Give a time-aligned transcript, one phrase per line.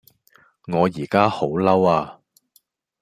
[0.67, 2.17] 我依家好嬲呀